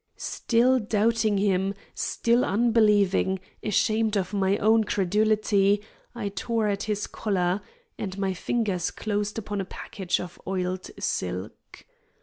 Still 0.17 0.79
doubting 0.79 1.37
him, 1.37 1.75
still 1.93 2.43
unbelieving, 2.43 3.39
ashamed 3.61 4.17
of 4.17 4.33
my 4.33 4.57
own 4.57 4.83
credulity, 4.83 5.79
I 6.15 6.29
tore 6.29 6.67
at 6.67 6.81
his 6.89 7.05
collar, 7.05 7.61
and 7.99 8.17
my 8.17 8.33
fingers 8.33 8.89
closed 8.89 9.37
upon 9.37 9.61
a 9.61 9.65
package 9.65 10.19
of 10.19 10.41
oiled 10.47 10.89
silk. 10.97 11.85